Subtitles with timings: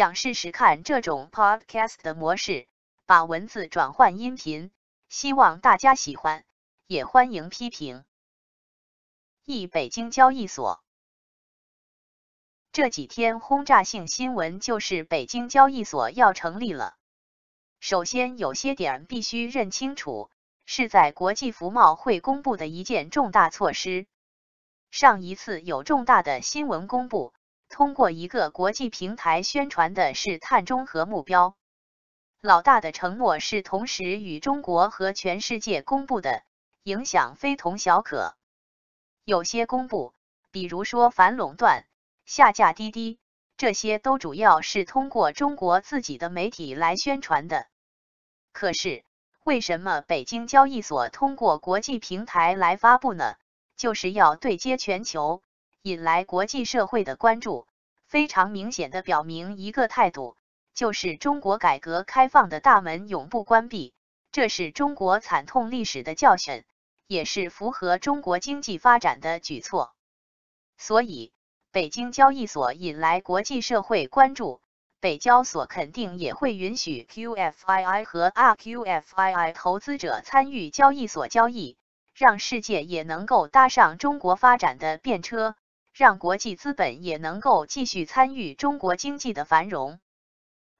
[0.00, 2.66] 想试试看这种 podcast 的模式，
[3.04, 4.70] 把文字转换音频，
[5.10, 6.42] 希望大家喜欢，
[6.86, 8.06] 也欢迎批评。
[9.44, 10.82] 一北京交易所
[12.72, 16.96] 这几天轰炸性新闻就是北京交易所要成立了。
[17.78, 20.30] 首先有些点必须认清楚，
[20.64, 24.06] 是在国际服贸会公布的一件重大措施。
[24.90, 27.34] 上一次有重大的新闻公布。
[27.70, 31.56] 通过一个国际平台宣传的是碳中和目标，
[32.42, 36.42] 老大的承诺是同时与中国和全世界公布的，
[36.82, 38.36] 影响非同小可。
[39.24, 40.12] 有些公布，
[40.50, 41.86] 比如说反垄断、
[42.26, 43.20] 下架滴滴，
[43.56, 47.68] 这些都主要是通过中国自己的媒体来宣传的。
[48.52, 49.04] 可是，
[49.44, 53.36] 为什么北京交易所通过国际平台来发布呢？
[53.76, 55.40] 就是要对接全球。
[55.82, 57.66] 引来国际社会的关注，
[58.04, 60.36] 非常明显的表明一个态度，
[60.74, 63.94] 就是中国改革开放的大门永不关闭。
[64.30, 66.64] 这是中国惨痛历史的教训，
[67.06, 69.94] 也是符合中国经济发展的举措。
[70.76, 71.32] 所以，
[71.72, 74.60] 北京交易所引来国际社会关注，
[75.00, 81.78] 北交所肯定也会允许 QFII 和 RQFII 投资者参与交易所交易，
[82.14, 85.56] 让世界也能够搭上中国发展的便车。
[85.92, 90.00] 让国际资本也能够继续参与中国经济的繁荣。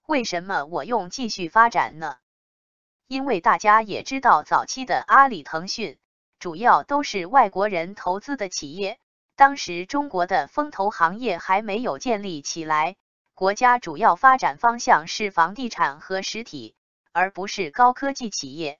[0.06, 2.17] 为什么我用继续发展呢？
[3.06, 5.98] 因为大家也知道，早期的阿里、腾讯
[6.39, 8.98] 主要都是外国人投资的企业。
[9.36, 12.97] 当时中国的风投行业还没有建立起来，
[13.34, 16.74] 国家主要发展方向是房地产和实体，
[17.12, 18.78] 而不是高科技企业。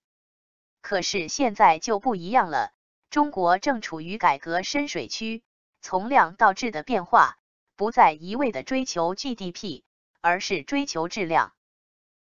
[0.83, 2.73] 可是现在就不一样了，
[3.09, 5.43] 中国正处于改革深水区。
[5.81, 7.39] 从量到质的变化，
[7.77, 9.83] 不再一味的追求 GDP，
[10.21, 11.53] 而是追求质量。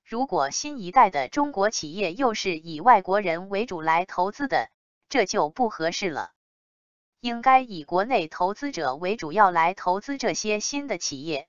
[0.04, 4.68] 如果新一代的中国企业又是以外国人为主来投资的，
[5.08, 6.32] 这就不合适了。
[7.20, 11.48] 应该以国内投资者为主要来投资这些新的企业。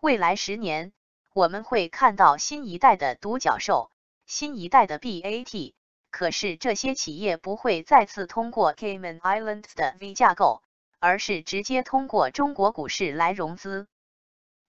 [0.00, 0.92] 未来十年，
[1.32, 3.90] 我们会看到新一代的独角兽，
[4.26, 5.74] 新一代的 BAT。
[6.10, 10.63] 可是这些企业不会再次通过 Cayman Islands 的 V 架构。
[11.04, 13.86] 而是直接通过中国股市来融资。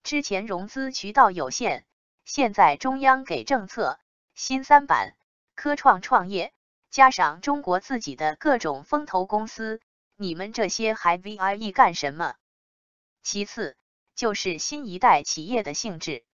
[0.03, 1.85] 之前融资渠道有限，
[2.25, 3.97] 现在中央给政策，
[4.34, 5.16] 新三板、
[5.56, 6.51] 科创创业，
[6.91, 9.79] 加上中国自己的各种风投公司，
[10.18, 12.35] 你们这些还 VIE 干什么？
[13.23, 13.78] 其次
[14.13, 16.25] 就是新一代企业的性质，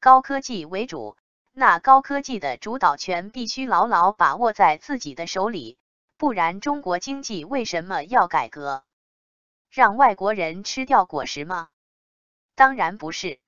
[0.00, 1.18] 高科技为主，
[1.52, 5.76] 那高科技的主导权必须牢牢把握在自己的手里，
[6.16, 8.82] 不然中国经济为什么要改革？
[9.70, 11.68] 让外国人吃掉果实吗？
[12.56, 13.38] 当然不是。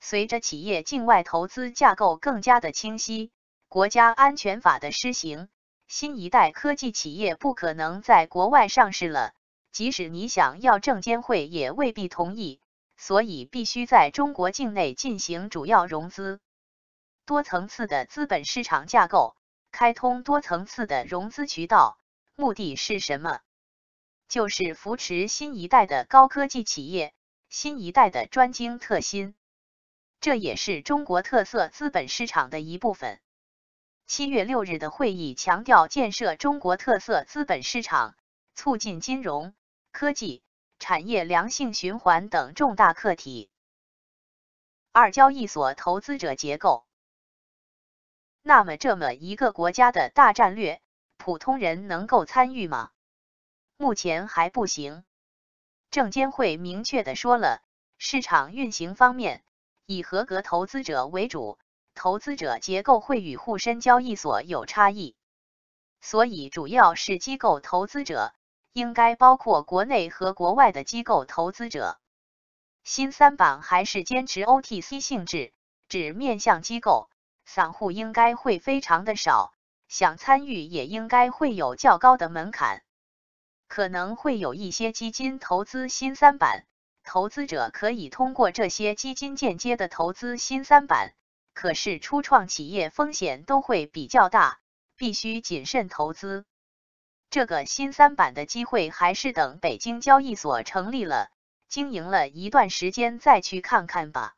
[0.00, 3.30] 随着企业境外投资架构更加的清晰，
[3.68, 5.48] 国家安全法的施行，
[5.86, 9.32] 新一代科技企业不可能在国外上市了。
[9.70, 12.60] 即使你想要证监会也未必同意，
[12.96, 16.40] 所以必须在中国境内进行主要融资。
[17.26, 19.36] 多层次的资本市场架构，
[19.72, 21.98] 开通多层次的融资渠道，
[22.34, 23.40] 目的是什么？
[24.28, 27.14] 就是扶持新一代的高科技企业，
[27.48, 29.34] 新一代的专精特新，
[30.20, 33.20] 这也是中国特色资本市场的一部分。
[34.06, 38.16] 七月六日的会议强调建设中国特色资本市场，
[38.54, 39.54] 促进金融
[39.92, 40.42] 科技
[40.78, 43.48] 产业良性循环等重大课题。
[44.92, 46.84] 二、交易所投资者结构。
[48.42, 50.82] 那么，这么一个国家的大战略，
[51.16, 52.90] 普通人能够参与吗？
[53.76, 55.04] 目前还不行。
[55.90, 57.62] 证监会明确的说了，
[57.98, 59.42] 市场运行方面
[59.86, 61.58] 以合格投资者为主，
[61.94, 65.16] 投资者结构会与沪深交易所有差异，
[66.00, 68.32] 所以主要是机构投资者，
[68.72, 71.98] 应该包括国内和国外的机构投资者。
[72.84, 75.52] 新三板还是坚持 OTC 性质，
[75.88, 77.08] 只面向机构，
[77.44, 79.52] 散户应该会非常的少，
[79.88, 82.82] 想参与也应该会有较高的门槛。
[83.74, 86.64] 可能会有一些基金投资新三板，
[87.02, 91.12] 投资者可以通过这些基金间接的投资新三板，
[91.54, 94.60] 可是初创企业风险都会比较大，
[94.94, 96.44] 必须谨慎投资。
[97.30, 101.28] 这个新三板的机会还是等北京交易所成立了，
[101.68, 104.36] 经营了一段时间再去看看吧。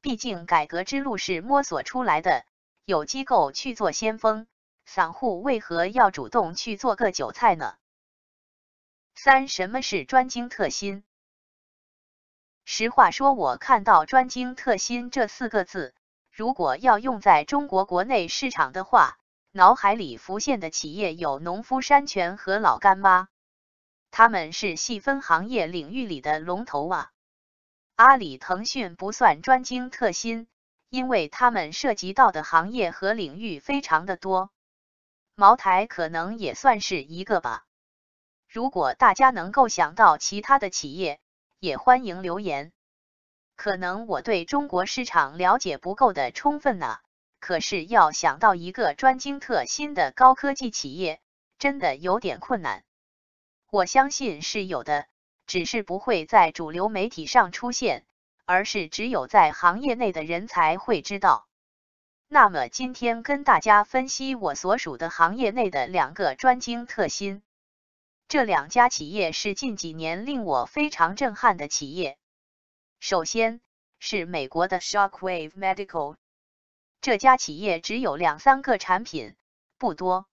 [0.00, 2.44] 毕竟改革之路是摸索出来的，
[2.84, 4.46] 有机构去做先锋，
[4.86, 7.74] 散户为何要主动去做个韭菜呢？
[9.16, 11.04] 三、什么是专精特新？
[12.64, 15.94] 实话说，我看到“专精特新”这四个字，
[16.32, 19.18] 如果要用在中国国内市场的话，
[19.52, 23.28] 脑海里浮现的企业有农夫山泉和老干妈，
[24.10, 27.10] 他们是细分行业领域里的龙头啊。
[27.94, 30.48] 阿里、腾讯不算专精特新，
[30.88, 34.50] 因为他们涉及到的行业和领域非常的多。
[35.36, 37.64] 茅台可能也算是一个吧。
[38.54, 41.18] 如果大家能够想到其他的企业，
[41.58, 42.70] 也欢迎留言。
[43.56, 46.98] 可能我对中国市场了解不够的充分呢。
[47.40, 51.20] 可是要想到一个专精特新的高科技企业，
[51.58, 52.84] 真的有点困难。
[53.72, 55.06] 我相信是有的，
[55.48, 58.04] 只是不会在主流媒体上出现，
[58.44, 61.48] 而是只有在行业内的人才会知道。
[62.28, 67.42] 那么今天跟大家分析我所属的行业内的两个专精特新，
[68.26, 72.16] 这两家企业是近几年令我非常震撼的企业。
[72.98, 73.60] 首先
[73.98, 76.16] 是美国的 Shockwave Medical。
[77.00, 79.36] 这家企业只有两三个产品，
[79.78, 80.26] 不多。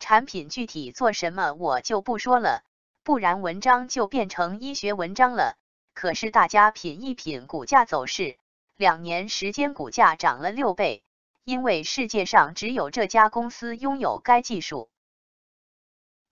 [0.00, 2.62] 产品具体做什么我就不说了，
[3.04, 5.56] 不然文章就变成医学文章了。
[5.94, 8.36] 可是大家品一品股价走势，
[8.76, 11.04] 两年时间股价涨了六倍，
[11.44, 14.90] 因为世界上只有这家公司拥有该技术。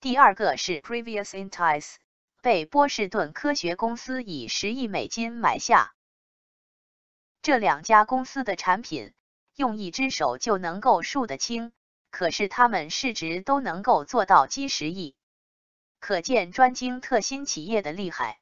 [0.03, 1.95] 第二个是 Previous Intice，
[2.41, 5.95] 被波士顿科学公司以十亿美金买下。
[7.41, 9.15] 这两家公司的产品。
[9.55, 11.73] 用一只手就能够数得清，
[12.11, 15.15] 可是他们市值都能够做到几十亿，
[16.01, 18.41] 可见专精特新企业的厉害。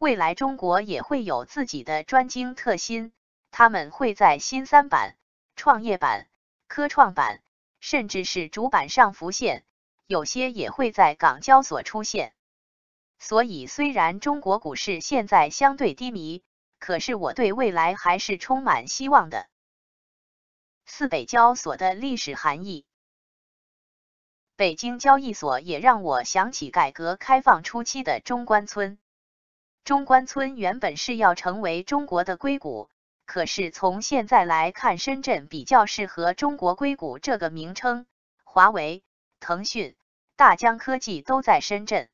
[0.00, 3.12] 未来中国也会有自己的专精特新，
[3.50, 5.14] 他们会在新三板、
[5.56, 6.26] 创业板、
[6.66, 7.42] 科创板，
[7.78, 9.62] 甚至是主板上浮现，
[10.06, 12.34] 有些也会在港交所出现。
[13.18, 16.42] 所以，虽然中国股市现在相对低迷，
[16.78, 19.46] 可是我对未来还是充满希望的。
[20.84, 22.84] 四北交所的历史含义。
[24.56, 28.98] 北京交易所也让我想起改革开放初期的中关村。
[29.84, 32.90] 中关村原本是要成为中国的硅谷，
[33.26, 38.06] 可是从现在来看，深圳比较适合中国硅谷这个名称。
[38.44, 39.02] 华为、
[39.44, 39.94] 腾讯、
[40.36, 42.08] 大疆科技都在深圳。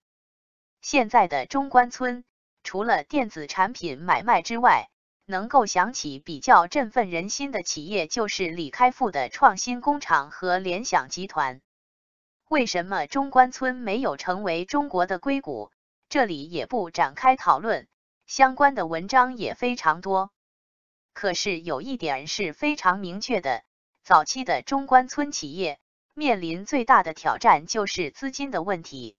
[0.82, 2.24] 现在的中关村，
[2.64, 4.90] 除了电子产品买卖之外，
[5.26, 11.60] 能够想起比较振奋人心的企业，就是李开复的创新工厂和联想集团。
[12.48, 15.70] 为什么中关村没有成为中国的硅谷？
[16.08, 17.86] 这里也不展开讨论，
[18.26, 20.32] 相关的文章也非常多。
[21.12, 23.62] 可是有一点是非常明确的：
[24.02, 25.78] 早期的中关村企业
[26.20, 29.16] 面临最大的挑战就是资金的问题。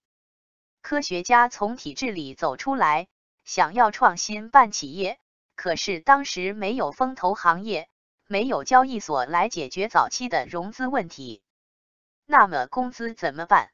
[0.84, 3.08] 科学家从体制里走出来，
[3.44, 5.18] 想要创新办企业。
[5.56, 7.90] 可是当时没有风投行业，
[8.28, 11.42] 没有交易所来解决早期的融资问题，
[12.28, 13.72] 那么工资怎么办？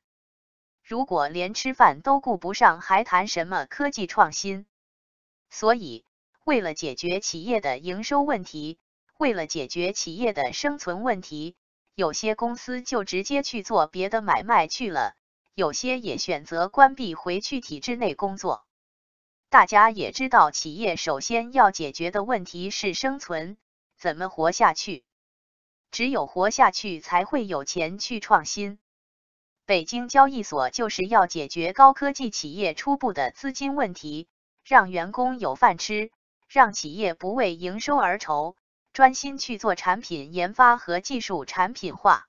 [0.81, 4.65] 如果连吃饭都顾不上，还谈什么科技创新？
[5.49, 6.05] 所以，
[6.45, 8.79] 为了解决企业的营收问题，
[9.17, 11.57] 为了解决企业的生存问题，
[11.97, 15.15] 有些公司就直接去做别的买卖去了，
[15.55, 18.67] 有些也选择关闭，回去体制内工作。
[19.49, 23.57] 大家也知道，企业首先要解决的问题是生存，
[23.97, 25.05] 怎么活下去？
[25.89, 28.77] 只有活下去，才会有钱去创新。
[29.65, 34.27] 北京交易所就是要解决高科技企业初步的资金问题，
[34.63, 36.11] 让员工有饭吃，
[36.47, 38.55] 让企业不为营收而愁，
[38.97, 42.27] 专心去做产品研发和技术产品化。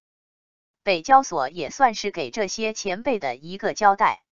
[0.82, 4.22] 北交所也算是给这些前辈的一个交代。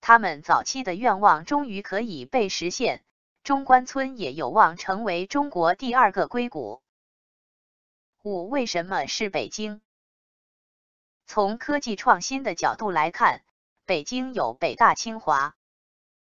[0.00, 3.04] 他们早期的愿望终于可以被实现，
[3.44, 6.82] 中关村也有望成为中国第二个硅谷。
[8.24, 9.80] 五为什么是北京？
[11.26, 13.44] 从科技创新的角度来看，
[13.84, 15.54] 北京有北大清华，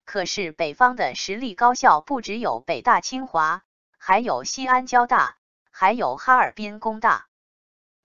[0.03, 3.63] 可是北方的实力高校不只有北大清华，
[4.03, 5.37] 还有西安交大，
[5.69, 7.27] 还有哈尔滨工大。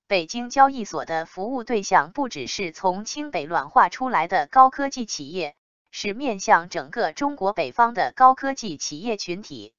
[0.07, 5.57] 北京交易所的服务对象不只是从清北卵化出来的高科技企业，
[5.91, 9.73] 是面向整个中国北方的高科技企业群体。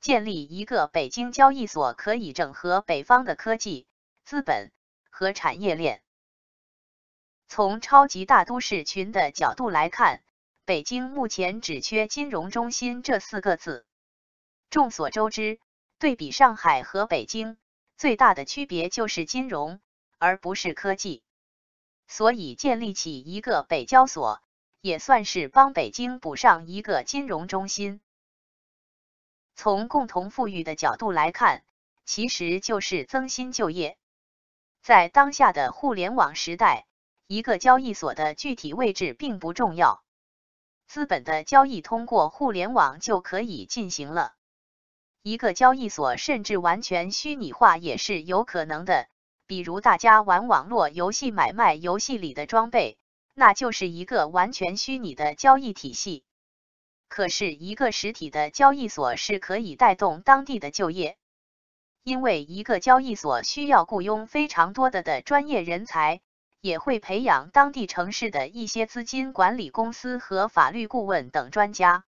[0.00, 3.86] 建立一个北京交易所，可以整合北方的科技、
[4.24, 4.72] 资本
[5.10, 6.00] 和产业链。
[7.46, 10.22] 从超级大都市群的角度来看，
[10.64, 13.85] 北京目前只缺金融中心这四个字。
[14.70, 15.58] 众所周知，
[15.98, 17.56] 对比上海和北京。
[17.96, 19.80] 最大的区别就是金融，
[20.18, 21.22] 而不是科技。
[22.06, 24.42] 所以建立起一个北交所，
[24.82, 28.02] 也算是帮北京补上一个金融中心。
[29.54, 31.64] 从共同富裕的角度来看，
[32.04, 33.96] 其实就是增薪就业。
[34.82, 36.86] 在当下的互联网时代，
[37.26, 40.04] 一个交易所的具体位置并不重要，
[40.86, 44.35] 资本的交易通过互联网就可以进行了。
[45.26, 49.08] 一个交易所甚至完全虚拟化也是有可能的，
[49.48, 52.96] 比如大家玩网络游戏买卖游戏里的装备，
[53.34, 56.22] 那就是一个完全虚拟的交易体系。
[57.08, 61.16] 可是，一个实体的交易所是可以带动当地的就业，
[62.04, 66.20] 因为一个交易所需要雇佣非常多的的专业人才，
[66.60, 72.04] 也会培养当地城市的一些资金管理公司和法律顾问等专家。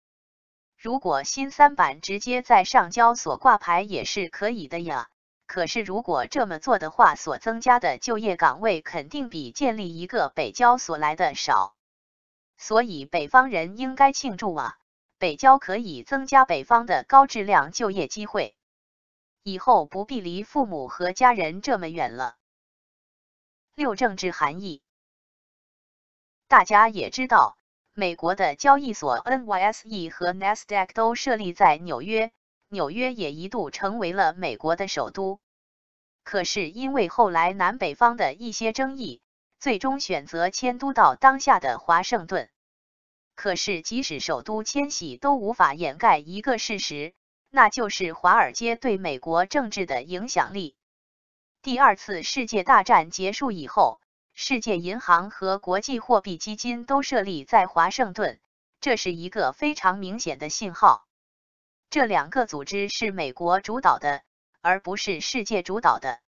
[0.87, 5.09] 如果新三板直接在上交所挂牌也是可以的呀。
[5.45, 11.75] 可是，如果这么做的话，所增加的就业岗位肯定比建立一个北交所来的少。
[12.57, 14.77] 所以，北方人应该庆祝啊！
[15.17, 18.55] 北交可以增加北方的高质量就业机会，
[19.43, 22.37] 以后不必离父母和家人这么远了。
[23.75, 24.81] 六政治含义，
[26.47, 27.57] 大家也知道，
[27.99, 32.31] 美国的交易所 NYSE 和 Nasdaq 都设立在纽约，
[32.69, 35.39] 纽约也一度成为了美国的首都。
[36.23, 39.19] 可是因为后来南北方的一些争议，
[39.59, 42.51] 最终选择迁都到当下的华盛顿。
[43.33, 47.15] 可是，即使首都迁徙都无法掩盖一个事实，
[47.49, 50.75] 那就是华尔街对美国政治的影响力。
[51.63, 53.99] 第二次世界大战结束以后，
[54.39, 58.39] 世界银行和国际货币基金都设立在华盛顿，
[58.79, 61.07] 这是一个非常明显的信号。
[61.89, 64.21] 这两个组织是美国主导的，
[64.61, 66.19] 而不是世界主导的。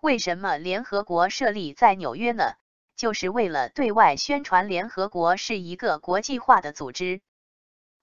[0.00, 2.54] 为什么联合国设立在纽约呢？
[2.96, 7.20] 就是为了对外宣传联合国是一个国际化的组织。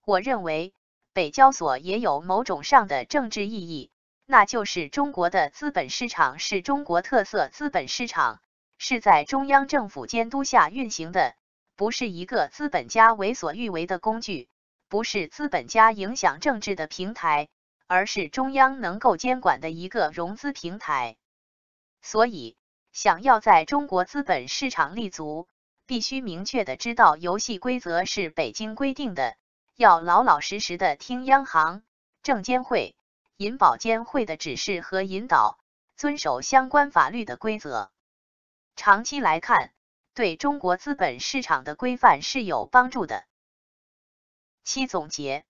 [0.06, 0.74] 我认为
[1.12, 3.92] 北交所也有某种上的政治意义，
[4.26, 8.40] 那就是中国的资本市场是中国特色资本市场，
[8.78, 11.36] 是在中央政府监督下运行的，
[11.76, 14.50] 不是一个资本家为所欲为的工具，
[14.88, 17.50] 不是资本家影响政治的平台，
[17.88, 21.18] 而是中央能够监管的一个融资平台。
[22.02, 22.56] 所以。
[22.94, 25.48] 想要在中国资本市场立足，
[25.86, 29.36] 必须明确的知道游戏规则是北京规定的，
[29.76, 31.84] 要老老实实的听央行、
[32.24, 32.96] 证监会、
[33.36, 35.60] 银保监会的指示和引导，
[35.96, 37.92] 遵守相关法律的规则。
[38.78, 39.74] 长期来看，
[40.14, 43.26] 对中国资本市场的规范是有帮助的。
[44.64, 45.46] 七总结：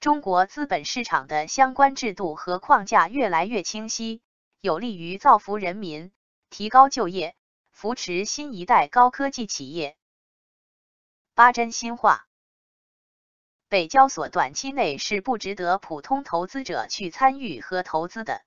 [0.00, 4.20] 中国资本市场的相关制度和框架越来越清晰。
[4.60, 6.12] 有利于造福人民、
[6.50, 7.36] 提高就业、
[7.70, 9.96] 扶持新一代高科技企业。
[11.34, 12.26] 八真心话：
[13.68, 18.42] 北交所短期内是不值得普通投资者去参与和投资的。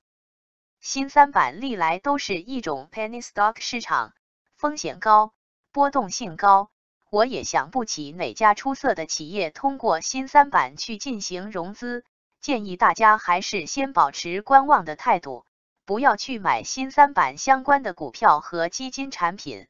[0.80, 4.14] 新三板历来都是一种 penny stock 市场，
[4.56, 5.34] 风险高，
[5.72, 6.70] 波动性高。
[7.10, 12.04] 我也想不起哪家出色的企业通过新三板去进行融资。
[12.40, 15.46] 建议大家还是先保持观望的态度。
[15.86, 19.68] 不要去买新三板相关的股票和基金产品。